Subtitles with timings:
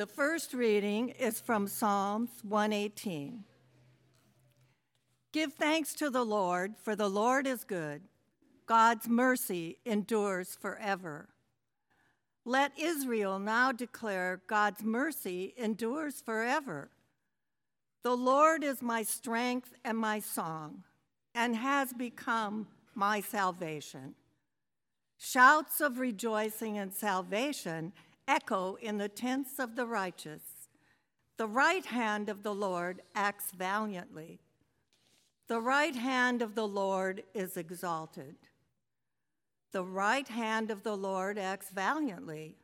[0.00, 3.44] The first reading is from Psalms 118.
[5.30, 8.00] Give thanks to the Lord, for the Lord is good.
[8.64, 11.28] God's mercy endures forever.
[12.46, 16.88] Let Israel now declare God's mercy endures forever.
[18.02, 20.84] The Lord is my strength and my song,
[21.34, 24.14] and has become my salvation.
[25.18, 27.92] Shouts of rejoicing and salvation
[28.30, 30.68] echo in the tents of the righteous.
[31.36, 34.40] The right hand of the Lord acts valiantly.
[35.48, 38.36] The right hand of the Lord is exalted.
[39.72, 42.56] The right hand of the Lord acts valiantly.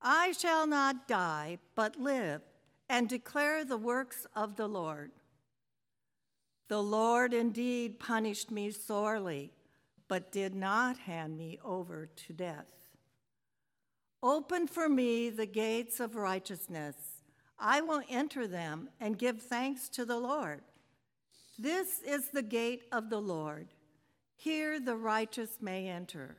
[0.00, 2.42] I shall not die, but live,
[2.88, 5.10] and declare the works of the Lord.
[6.68, 9.52] The Lord indeed punished me sorely,
[10.06, 12.66] but did not hand me over to death.
[14.28, 16.96] Open for me the gates of righteousness.
[17.60, 20.62] I will enter them and give thanks to the Lord.
[21.60, 23.68] This is the gate of the Lord.
[24.34, 26.38] Here the righteous may enter.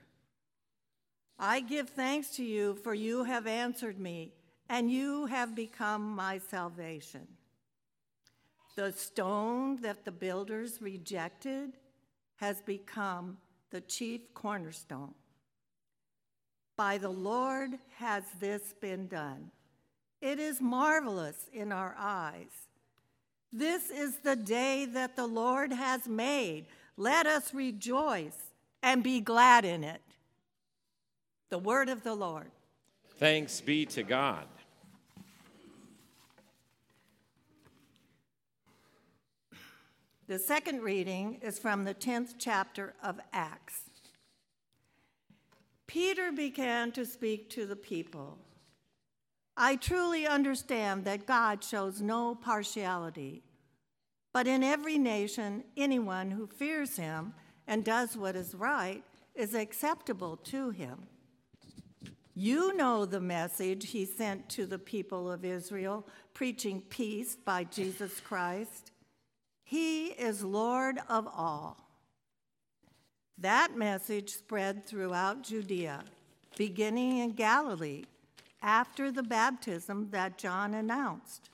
[1.39, 4.33] I give thanks to you, for you have answered me,
[4.67, 7.25] and you have become my salvation.
[8.75, 11.77] The stone that the builders rejected
[12.35, 13.37] has become
[13.71, 15.13] the chief cornerstone.
[16.77, 19.49] By the Lord has this been done.
[20.21, 22.67] It is marvelous in our eyes.
[23.51, 26.65] This is the day that the Lord has made.
[26.95, 28.37] Let us rejoice
[28.83, 30.01] and be glad in it.
[31.49, 32.51] The word of the Lord.
[33.17, 34.45] Thanks be to God.
[40.27, 43.86] The second reading is from the 10th chapter of Acts.
[45.87, 48.37] Peter began to speak to the people.
[49.55, 53.43] I truly understand that God shows no partiality
[54.37, 57.33] but in every nation, anyone who fears him
[57.65, 59.03] and does what is right
[59.33, 61.07] is acceptable to him.
[62.35, 68.19] You know the message he sent to the people of Israel, preaching peace by Jesus
[68.19, 68.91] Christ.
[69.63, 71.86] He is Lord of all.
[73.37, 76.03] That message spread throughout Judea,
[76.57, 78.05] beginning in Galilee,
[78.61, 81.49] after the baptism that John announced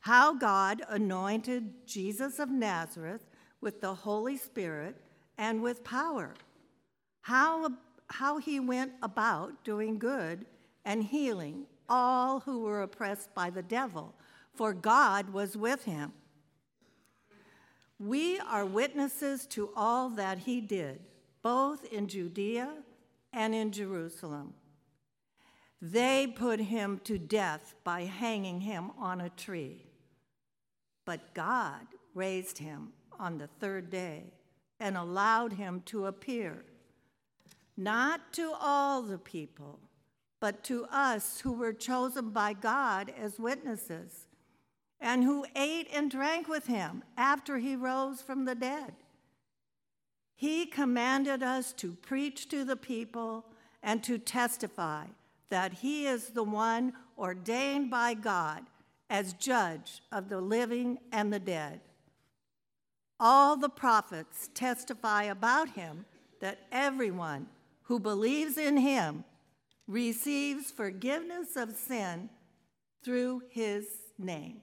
[0.00, 3.26] how God anointed Jesus of Nazareth
[3.60, 4.96] with the Holy Spirit
[5.36, 6.34] and with power,
[7.20, 7.70] how,
[8.08, 10.46] how he went about doing good
[10.84, 14.14] and healing all who were oppressed by the devil,
[14.54, 16.12] for God was with him.
[18.00, 21.00] We are witnesses to all that he did,
[21.42, 22.72] both in Judea
[23.30, 24.54] and in Jerusalem.
[25.82, 29.84] They put him to death by hanging him on a tree.
[31.04, 34.32] But God raised him on the third day
[34.78, 36.64] and allowed him to appear,
[37.76, 39.78] not to all the people,
[40.40, 44.26] but to us who were chosen by God as witnesses,
[45.00, 48.92] and who ate and drank with him after he rose from the dead.
[50.34, 53.44] He commanded us to preach to the people
[53.82, 55.06] and to testify
[55.48, 58.62] that he is the one ordained by God
[59.08, 61.80] as judge of the living and the dead.
[63.18, 66.06] All the prophets testify about him
[66.40, 67.48] that everyone
[67.82, 69.24] who believes in him
[69.86, 72.30] receives forgiveness of sin
[73.02, 73.86] through his
[74.18, 74.62] name.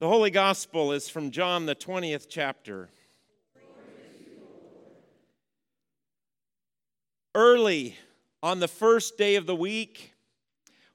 [0.00, 2.88] The Holy Gospel is from John, the 20th chapter.
[7.34, 7.96] Early
[8.40, 10.14] on the first day of the week,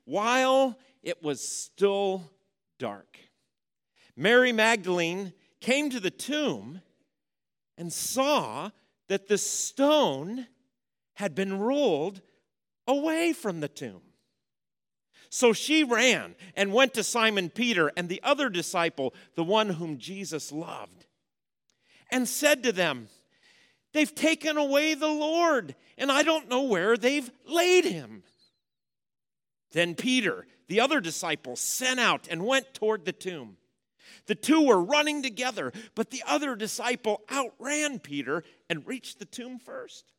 [0.05, 2.31] while it was still
[2.79, 3.17] dark,
[4.15, 6.81] Mary Magdalene came to the tomb
[7.77, 8.69] and saw
[9.09, 10.47] that the stone
[11.15, 12.21] had been rolled
[12.87, 14.12] away from the tomb.
[15.33, 19.97] So she ran and went to Simon Peter and the other disciple, the one whom
[19.97, 21.07] Jesus loved,
[22.11, 23.07] and said to them,
[23.93, 28.21] They've taken away the Lord, and I don't know where they've laid him.
[29.71, 33.57] Then Peter, the other disciple, sent out and went toward the tomb.
[34.27, 39.57] The two were running together, but the other disciple outran Peter and reached the tomb
[39.57, 40.11] first.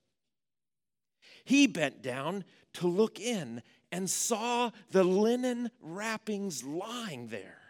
[1.44, 3.62] He bent down to look in
[3.94, 7.60] and saw the linen wrappings lying there,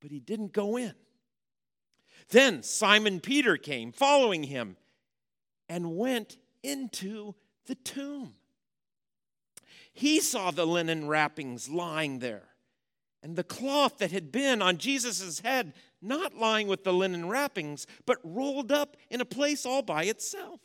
[0.00, 0.94] but he didn't go in.
[2.30, 4.78] Then Simon Peter came, following him,
[5.68, 7.34] and went into
[7.66, 8.32] the tomb.
[9.92, 12.48] He saw the linen wrappings lying there,
[13.22, 17.86] and the cloth that had been on Jesus' head not lying with the linen wrappings,
[18.06, 20.60] but rolled up in a place all by itself.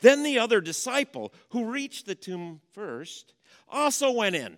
[0.00, 3.34] Then the other disciple, who reached the tomb first,
[3.68, 4.56] also went in,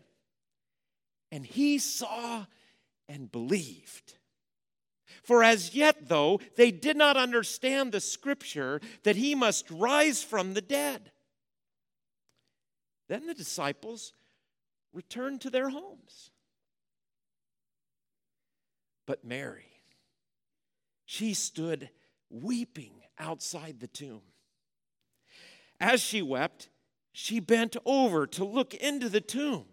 [1.31, 2.47] and he saw
[3.09, 4.15] and believed.
[5.23, 10.55] For as yet, though, they did not understand the scripture that he must rise from
[10.55, 11.11] the dead.
[13.09, 14.13] Then the disciples
[14.93, 16.31] returned to their homes.
[19.07, 19.81] But Mary,
[21.05, 21.91] she stood
[22.31, 24.23] weeping outside the tomb.
[25.81, 26.69] As she wept,
[27.13, 29.67] she bent over to look into the tomb.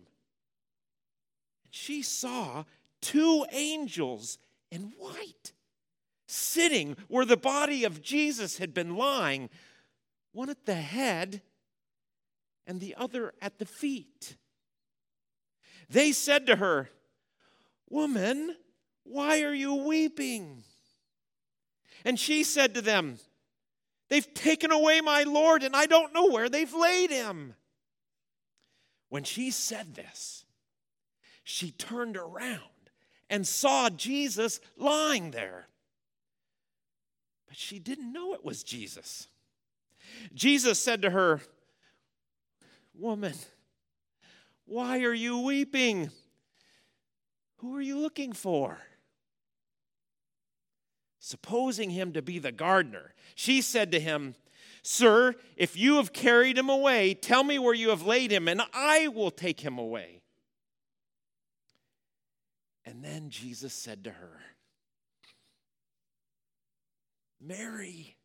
[1.70, 2.66] She saw
[3.02, 4.38] two angels
[4.72, 5.54] in white,
[6.28, 9.50] sitting where the body of Jesus had been lying,
[10.32, 11.42] one at the head
[12.66, 14.38] and the other at the feet.
[15.90, 16.90] They said to her,
[17.90, 18.56] Woman,
[19.04, 20.64] why are you weeping?
[22.06, 23.20] And she said to them,
[24.10, 27.56] They've taken away my Lord, and I don't know where they've laid him.
[29.10, 30.46] When she said this,
[31.44, 32.62] she turned around
[33.30, 35.68] and saw Jesus lying there.
[37.48, 39.28] But she didn't know it was Jesus.
[40.34, 41.42] Jesus said to her,
[42.96, 43.34] Woman,
[44.66, 46.12] why are you weeping?
[47.58, 48.78] Who are you looking for?
[51.26, 54.36] Supposing him to be the gardener, she said to him,
[54.82, 58.62] Sir, if you have carried him away, tell me where you have laid him, and
[58.74, 60.22] I will take him away.
[62.84, 64.42] And then Jesus said to her,
[67.40, 68.18] Mary.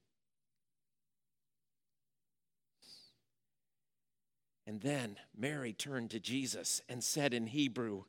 [4.67, 8.03] And then Mary turned to Jesus and said in Hebrew,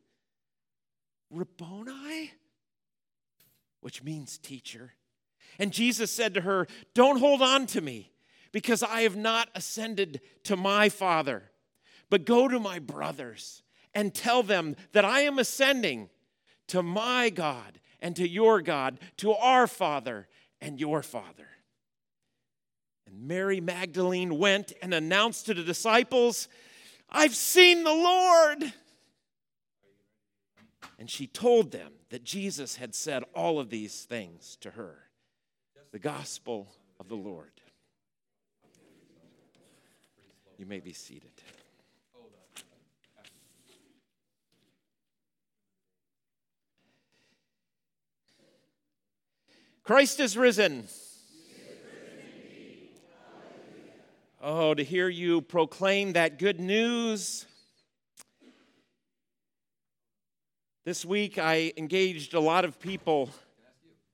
[1.30, 2.32] Rabboni,
[3.82, 4.94] which means teacher.
[5.58, 8.12] And Jesus said to her, Don't hold on to me,
[8.52, 11.44] because I have not ascended to my Father,
[12.10, 13.64] but go to my brothers
[13.94, 16.10] and tell them that I am ascending
[16.68, 20.28] to my God and to your God, to our Father
[20.62, 21.48] and your Father.
[23.08, 26.48] And Mary Magdalene went and announced to the disciples,
[27.10, 28.74] I've seen the Lord.
[31.00, 34.98] And she told them that Jesus had said all of these things to her.
[35.94, 36.68] The gospel
[37.00, 37.52] of the Lord.
[40.58, 41.32] You may be seated.
[49.84, 50.86] Christ is risen.
[54.42, 57.46] Oh, to hear you proclaim that good news.
[60.90, 63.30] This week, I engaged a lot of people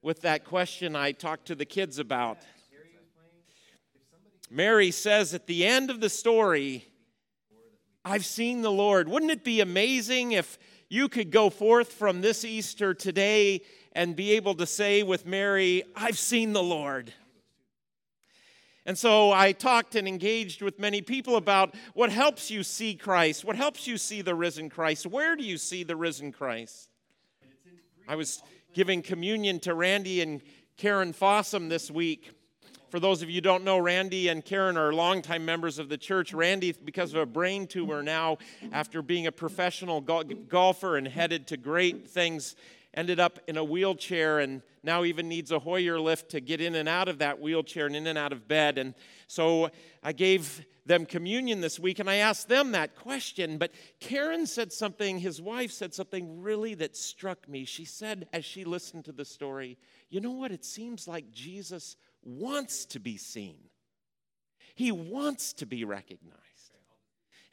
[0.02, 2.40] with that question I talked to the kids about.
[4.52, 6.86] Mary says at the end of the story,
[8.04, 9.08] I've seen the Lord.
[9.08, 13.62] Wouldn't it be amazing if you could go forth from this Easter today
[13.94, 17.14] and be able to say with Mary, I've seen the Lord.
[18.86, 23.44] And so I talked and engaged with many people about what helps you see Christ,
[23.44, 25.08] what helps you see the risen Christ.
[25.08, 26.90] Where do you see the risen Christ?
[28.08, 30.42] I was giving communion to Randy and
[30.78, 32.32] Karen Fossum this week.
[32.90, 35.98] For those of you who don't know, Randy and Karen are longtime members of the
[35.98, 36.34] church.
[36.34, 38.38] Randy, because of a brain tumor now,
[38.72, 42.56] after being a professional golfer and headed to great things
[42.96, 46.76] ended up in a wheelchair and now even needs a Hoyer lift to get in
[46.76, 48.78] and out of that wheelchair and in and out of bed.
[48.78, 48.94] And
[49.28, 49.70] so
[50.02, 53.58] I gave them communion this week and I asked them that question.
[53.58, 57.66] But Karen said something, his wife said something really that struck me.
[57.66, 59.78] She said, as she listened to the story,
[60.10, 60.52] You know what?
[60.52, 63.58] It seems like Jesus wants to be seen.
[64.76, 66.45] He wants to be recognized.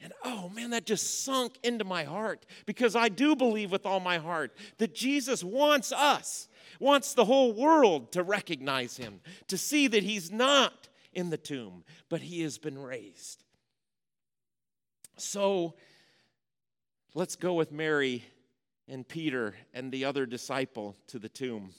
[0.03, 4.01] And oh man, that just sunk into my heart because I do believe with all
[4.01, 9.87] my heart that Jesus wants us, wants the whole world to recognize him, to see
[9.87, 13.45] that he's not in the tomb, but he has been raised.
[15.15, 15.75] So
[17.13, 18.25] let's go with Mary
[18.89, 21.69] and Peter and the other disciple to the tomb.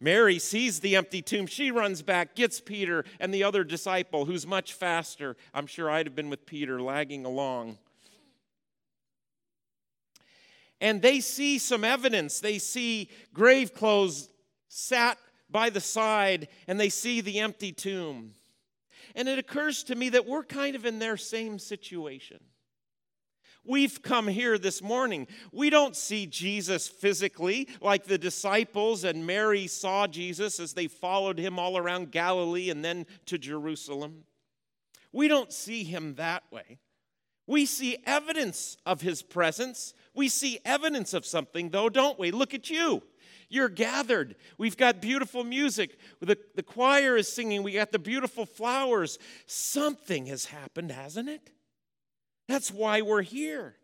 [0.00, 1.46] Mary sees the empty tomb.
[1.46, 5.36] She runs back, gets Peter and the other disciple, who's much faster.
[5.52, 7.78] I'm sure I'd have been with Peter, lagging along.
[10.80, 12.38] And they see some evidence.
[12.38, 14.28] They see grave clothes
[14.68, 15.18] sat
[15.50, 18.34] by the side, and they see the empty tomb.
[19.16, 22.38] And it occurs to me that we're kind of in their same situation.
[23.64, 25.26] We've come here this morning.
[25.52, 31.38] We don't see Jesus physically like the disciples and Mary saw Jesus as they followed
[31.38, 34.24] him all around Galilee and then to Jerusalem.
[35.12, 36.78] We don't see him that way.
[37.46, 39.94] We see evidence of his presence.
[40.14, 42.30] We see evidence of something, though, don't we?
[42.30, 43.02] Look at you.
[43.48, 44.36] You're gathered.
[44.58, 45.98] We've got beautiful music.
[46.20, 47.62] The, the choir is singing.
[47.62, 49.18] We got the beautiful flowers.
[49.46, 51.50] Something has happened, hasn't it?
[52.48, 53.76] That's why we're here.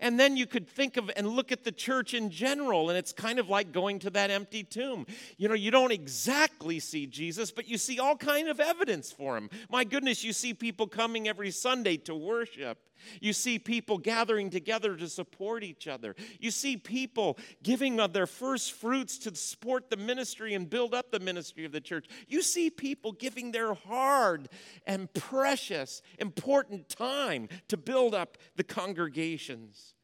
[0.00, 3.12] And then you could think of and look at the church in general, and it's
[3.12, 5.06] kind of like going to that empty tomb.
[5.38, 9.36] You know, you don't exactly see Jesus, but you see all kind of evidence for
[9.36, 9.48] him.
[9.70, 12.78] My goodness, you see people coming every Sunday to worship.
[13.20, 16.14] You see people gathering together to support each other.
[16.38, 21.10] You see people giving of their first fruits to support the ministry and build up
[21.10, 22.06] the ministry of the church.
[22.28, 24.48] You see people giving their hard
[24.86, 29.94] and precious, important time to build up the congregations.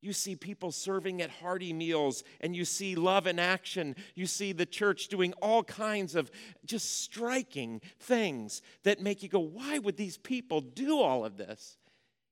[0.00, 3.96] You see people serving at hearty meals, and you see love in action.
[4.14, 6.30] You see the church doing all kinds of
[6.64, 11.78] just striking things that make you go, why would these people do all of this?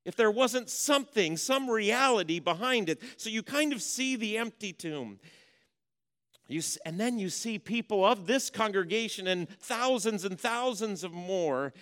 [0.06, 3.02] If there wasn't something, some reality behind it.
[3.16, 5.18] So you kind of see the empty tomb.
[6.48, 11.72] You, and then you see people of this congregation and thousands and thousands of more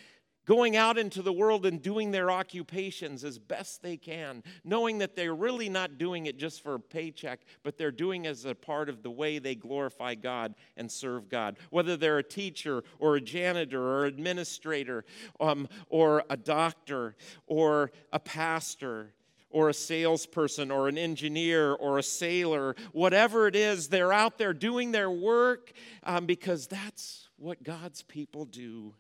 [0.47, 5.17] going out into the world and doing their occupations as best they can, knowing that
[5.17, 8.55] they're really not doing it just for a paycheck, but they're doing it as a
[8.55, 11.57] part of the way they glorify God and serve God.
[11.71, 15.05] Whether they're a teacher or a janitor or administrator
[15.41, 19.13] um, or a doctor or a pastor
[19.51, 24.53] or a salesperson or an engineer or a sailor, whatever it is, they're out there
[24.53, 25.73] doing their work
[26.03, 28.95] um, because that's what God's people do.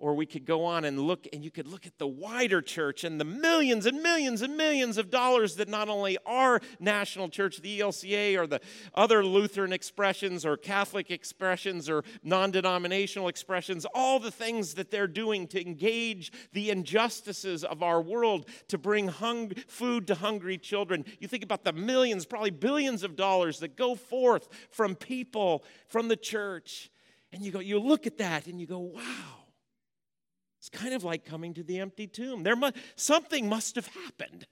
[0.00, 3.04] Or we could go on and look, and you could look at the wider church
[3.04, 7.60] and the millions and millions and millions of dollars that not only our national church,
[7.60, 8.62] the ELCA, or the
[8.94, 15.06] other Lutheran expressions, or Catholic expressions, or non denominational expressions, all the things that they're
[15.06, 21.04] doing to engage the injustices of our world to bring hung, food to hungry children.
[21.18, 26.08] You think about the millions, probably billions of dollars that go forth from people, from
[26.08, 26.90] the church,
[27.34, 29.39] and you go, you look at that and you go, wow
[30.70, 32.42] it's kind of like coming to the empty tomb.
[32.42, 34.46] There must, something must have happened.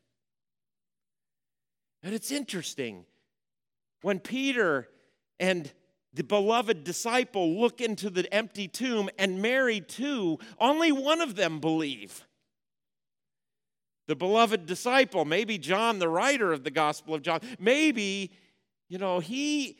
[2.02, 3.04] And it's interesting.
[4.02, 4.88] When Peter
[5.40, 5.70] and
[6.14, 11.60] the beloved disciple look into the empty tomb and Mary too, only one of them
[11.60, 12.24] believe.
[14.06, 18.32] The beloved disciple, maybe John, the writer of the Gospel of John, maybe
[18.88, 19.76] you know, he,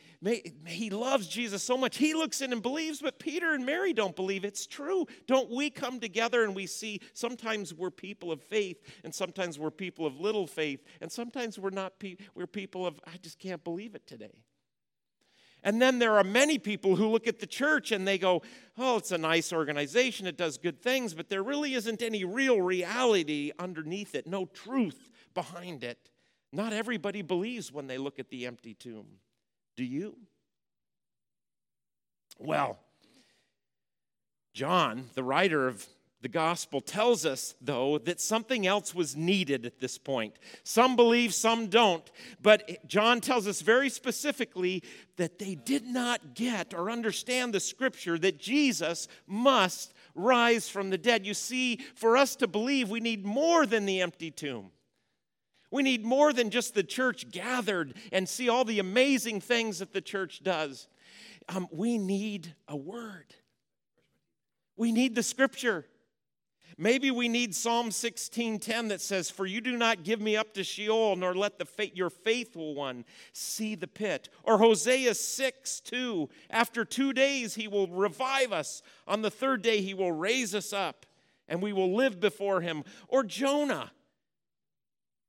[0.67, 1.97] he loves Jesus so much.
[1.97, 5.07] He looks in and believes, but Peter and Mary don't believe it's true.
[5.27, 9.71] Don't we come together and we see sometimes we're people of faith, and sometimes we're
[9.71, 13.65] people of little faith, and sometimes we're not, pe- we're people of, I just can't
[13.65, 14.45] believe it today.
[15.65, 18.43] And then there are many people who look at the church and they go,
[18.77, 22.61] oh, it's a nice organization, it does good things, but there really isn't any real
[22.61, 26.11] reality underneath it, no truth behind it.
[26.52, 29.07] Not everybody believes when they look at the empty tomb.
[29.76, 30.17] Do you?
[32.38, 32.78] Well,
[34.55, 35.87] John, the writer of
[36.21, 40.35] the gospel, tells us, though, that something else was needed at this point.
[40.64, 42.11] Some believe, some don't.
[42.43, 44.83] But John tells us very specifically
[45.17, 50.99] that they did not get or understand the scripture that Jesus must rise from the
[50.99, 51.25] dead.
[51.25, 54.73] You see, for us to believe, we need more than the empty tomb.
[55.70, 59.92] We need more than just the church gathered and see all the amazing things that
[59.92, 60.88] the church does.
[61.48, 63.34] Um, we need a word.
[64.76, 65.87] We need the scripture.
[66.80, 70.62] Maybe we need Psalm 16:10 that says, "For you do not give me up to
[70.62, 76.84] Sheol, nor let the fa- your faithful one see the pit." Or Hosea 6:2, "After
[76.84, 81.04] 2 days he will revive us; on the third day he will raise us up,
[81.48, 83.92] and we will live before him." Or Jonah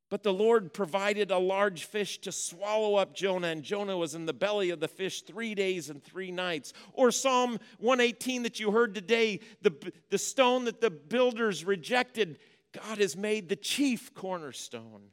[0.09, 4.25] but the Lord provided a large fish to swallow up Jonah, and Jonah was in
[4.25, 6.73] the belly of the fish three days and three nights.
[6.93, 12.39] Or Psalm 118 that you heard today the, the stone that the builders rejected,
[12.73, 15.11] God has made the chief cornerstone.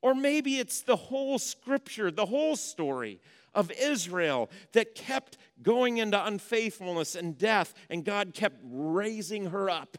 [0.00, 3.20] Or maybe it's the whole scripture, the whole story
[3.54, 9.98] of Israel that kept going into unfaithfulness and death, and God kept raising her up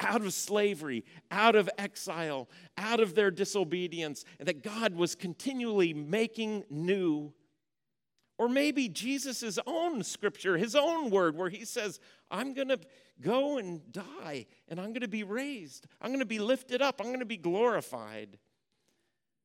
[0.00, 5.94] out of slavery, out of exile, out of their disobedience, and that God was continually
[5.94, 7.32] making new.
[8.36, 12.80] Or maybe Jesus' own scripture, his own word, where he says, I'm going to
[13.20, 15.86] go and die, and I'm going to be raised.
[16.00, 17.00] I'm going to be lifted up.
[17.00, 18.38] I'm going to be glorified.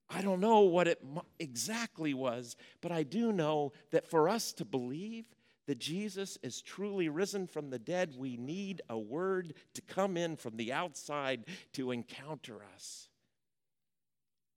[0.10, 1.00] I don't know what it
[1.38, 5.26] exactly was, but I do know that for us to believe
[5.70, 10.36] that Jesus is truly risen from the dead, we need a word to come in
[10.36, 13.08] from the outside to encounter us.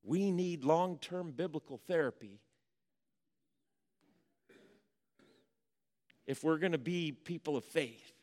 [0.03, 2.41] We need long term biblical therapy.
[6.27, 8.15] If we're going to be people of faith,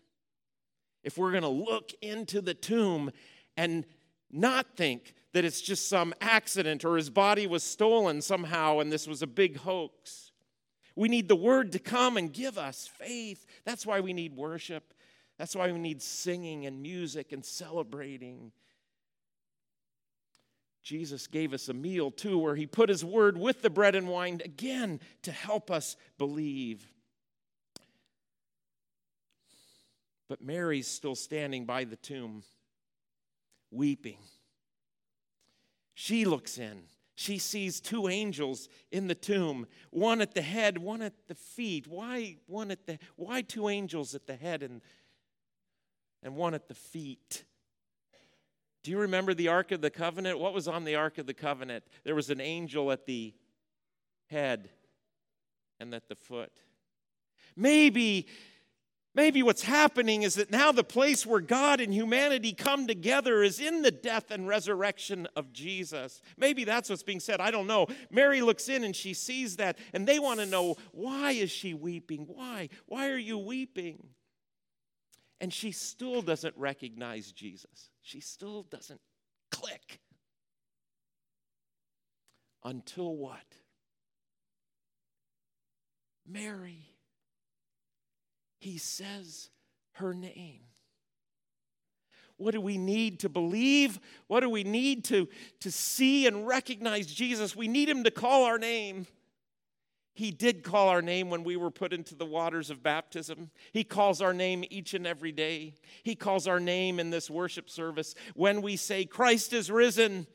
[1.03, 3.11] if we're going to look into the tomb
[3.55, 3.85] and
[4.31, 9.05] not think that it's just some accident or his body was stolen somehow and this
[9.05, 10.28] was a big hoax.
[10.99, 13.45] We need the word to come and give us faith.
[13.63, 14.93] That's why we need worship.
[15.37, 18.51] That's why we need singing and music and celebrating.
[20.83, 24.09] Jesus gave us a meal too, where he put his word with the bread and
[24.09, 26.85] wine again to help us believe.
[30.27, 32.43] But Mary's still standing by the tomb,
[33.71, 34.19] weeping.
[35.93, 36.81] She looks in
[37.19, 41.85] she sees two angels in the tomb, one at the head, one at the feet.
[41.85, 44.81] Why one at the why two angels at the head and
[46.23, 47.43] and one at the feet?
[48.83, 50.39] Do you remember the Ark of the Covenant?
[50.39, 51.83] What was on the Ark of the Covenant?
[52.05, 53.33] There was an angel at the
[54.27, 54.69] head
[55.77, 56.53] and at the foot.
[57.53, 58.27] Maybe
[59.15, 63.59] Maybe what's happening is that now the place where God and humanity come together is
[63.59, 66.21] in the death and resurrection of Jesus.
[66.37, 67.41] Maybe that's what's being said.
[67.41, 67.87] I don't know.
[68.11, 71.73] Mary looks in and she sees that, and they want to know why is she
[71.73, 72.25] weeping?
[72.27, 72.69] Why?
[72.85, 74.09] Why are you weeping?
[75.41, 77.89] And she still doesn't recognize Jesus.
[78.01, 79.01] She still doesn't
[79.49, 80.01] click.
[82.63, 83.45] Until what?
[86.27, 86.89] Mary
[88.59, 89.49] he says
[89.93, 90.61] her name.
[92.37, 93.99] What do we need to believe?
[94.27, 95.27] What do we need to,
[95.59, 97.55] to see and recognize Jesus?
[97.55, 99.07] We need him to call our name.
[100.13, 103.51] He did call our name when we were put into the waters of baptism.
[103.71, 105.75] He calls our name each and every day.
[106.03, 110.27] He calls our name in this worship service when we say, Christ is risen.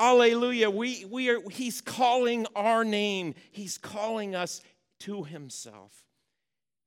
[0.00, 0.70] Alleluia!
[0.70, 3.34] We, we are, he's calling our name.
[3.50, 4.62] He's calling us
[5.00, 6.04] to himself.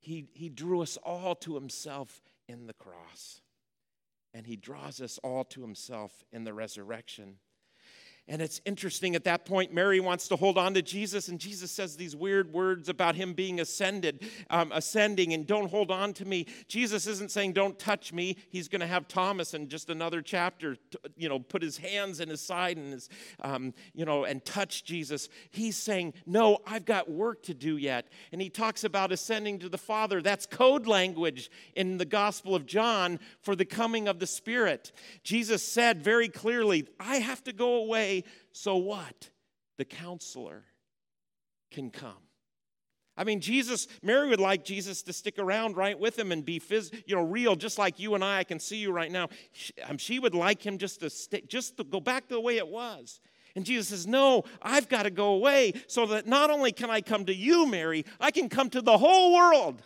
[0.00, 3.40] He, he drew us all to himself in the cross,
[4.32, 7.36] and he draws us all to himself in the resurrection.
[8.26, 11.70] And it's interesting at that point, Mary wants to hold on to Jesus, and Jesus
[11.70, 16.24] says these weird words about him being ascended, um, ascending, and don't hold on to
[16.24, 16.46] me.
[16.66, 18.38] Jesus isn't saying, don't touch me.
[18.48, 22.18] He's going to have Thomas in just another chapter, to, you know, put his hands
[22.18, 23.10] in his side and his,
[23.42, 25.28] um, you know, and touch Jesus.
[25.50, 28.08] He's saying, no, I've got work to do yet.
[28.32, 30.22] And he talks about ascending to the Father.
[30.22, 34.92] That's code language in the Gospel of John for the coming of the Spirit.
[35.22, 38.13] Jesus said very clearly, I have to go away
[38.52, 39.30] so what?
[39.78, 40.62] The counselor
[41.70, 42.12] can come.
[43.16, 46.58] I mean, Jesus, Mary would like Jesus to stick around right with him and be
[46.58, 48.38] phys, you know, real, just like you and I.
[48.38, 49.28] I can see you right now.
[49.52, 52.40] She, um, she would like him just to stay, just to go back to the
[52.40, 53.20] way it was.
[53.54, 57.00] And Jesus says, No, I've got to go away so that not only can I
[57.00, 59.80] come to you, Mary, I can come to the whole world.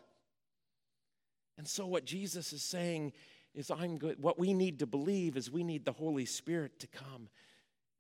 [1.58, 3.12] And so, what Jesus is saying
[3.54, 4.22] is, I'm good.
[4.22, 7.28] What we need to believe is we need the Holy Spirit to come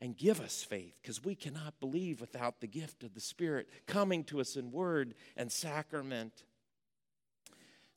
[0.00, 4.24] and give us faith because we cannot believe without the gift of the Spirit coming
[4.24, 6.44] to us in word and sacrament.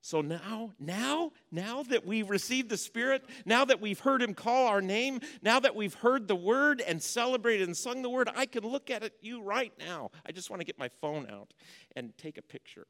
[0.03, 4.65] So now, now, now that we've received the Spirit, now that we've heard Him call
[4.65, 8.47] our name, now that we've heard the Word and celebrated and sung the Word, I
[8.47, 10.09] can look at it, you right now.
[10.25, 11.53] I just want to get my phone out
[11.95, 12.87] and take a picture.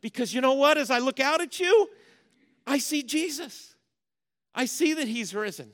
[0.00, 0.76] Because you know what?
[0.76, 1.88] As I look out at you,
[2.66, 3.76] I see Jesus.
[4.52, 5.70] I see that He's risen.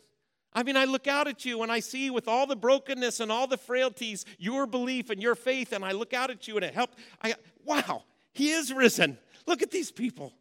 [0.59, 3.31] I mean, I look out at you and I see with all the brokenness and
[3.31, 6.65] all the frailties, your belief and your faith, and I look out at you and
[6.65, 6.99] it helped.
[7.23, 9.19] I, wow, He is risen.
[9.47, 10.33] Look at these people.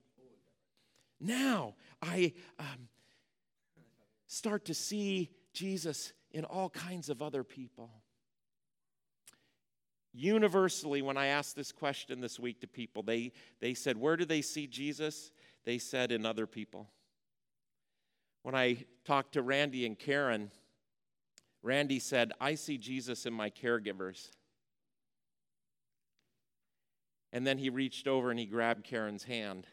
[1.20, 2.90] Now I um,
[4.26, 7.92] start to see Jesus in all kinds of other people.
[10.16, 14.26] Universally, when I asked this question this week to people, they, they said, Where do
[14.26, 15.30] they see Jesus?
[15.64, 16.90] They said, In other people.
[18.48, 20.52] When I talked to Randy and Karen,
[21.64, 24.30] Randy said, I see Jesus in my caregivers.
[27.34, 29.68] And then he reached over and he grabbed Karen's hand.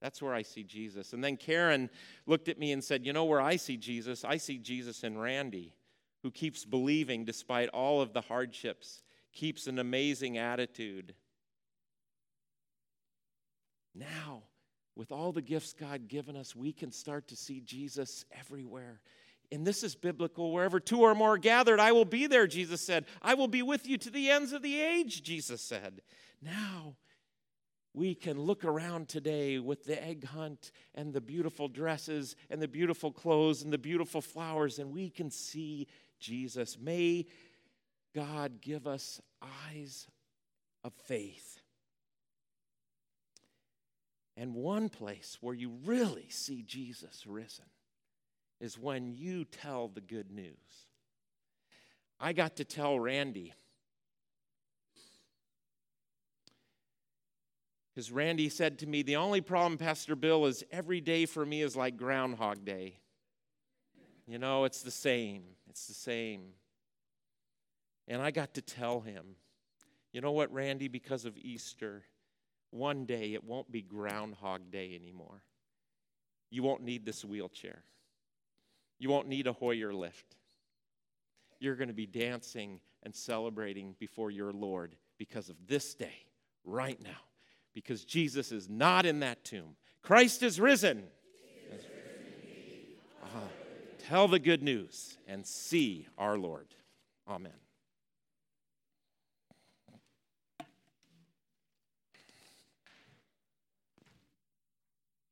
[0.00, 1.14] That's where I see Jesus.
[1.14, 1.90] And then Karen
[2.26, 4.24] looked at me and said, You know where I see Jesus?
[4.24, 5.74] I see Jesus in Randy,
[6.22, 11.16] who keeps believing despite all of the hardships, keeps an amazing attitude.
[13.96, 14.44] Now,
[14.98, 19.00] with all the gifts God given us, we can start to see Jesus everywhere.
[19.52, 20.52] And this is biblical.
[20.52, 23.06] Wherever two or more gathered, I will be there, Jesus said.
[23.22, 26.02] I will be with you to the ends of the age, Jesus said.
[26.42, 26.96] Now,
[27.94, 32.66] we can look around today with the egg hunt and the beautiful dresses and the
[32.66, 35.86] beautiful clothes and the beautiful flowers, and we can see
[36.18, 36.76] Jesus.
[36.76, 37.26] May
[38.16, 39.20] God give us
[39.70, 40.08] eyes
[40.82, 41.57] of faith.
[44.38, 47.64] And one place where you really see Jesus risen
[48.60, 50.54] is when you tell the good news.
[52.20, 53.52] I got to tell Randy
[57.98, 61.62] Because Randy said to me, The only problem, Pastor Bill, is every day for me
[61.62, 63.00] is like Groundhog Day.
[64.24, 65.42] You know, it's the same.
[65.68, 66.42] It's the same.
[68.06, 69.34] And I got to tell him,
[70.12, 72.04] you know what, Randy, because of Easter,
[72.70, 75.42] one day it won't be Groundhog Day anymore.
[76.50, 77.82] You won't need this wheelchair.
[78.98, 80.36] You won't need a Hoyer lift.
[81.60, 86.26] You're going to be dancing and celebrating before your Lord because of this day,
[86.64, 87.28] right now
[87.78, 89.76] because Jesus is not in that tomb.
[90.02, 91.04] Christ is risen.
[91.70, 91.86] Is risen
[93.22, 93.38] uh,
[93.98, 96.66] tell the good news and see our Lord.
[97.28, 97.52] Amen.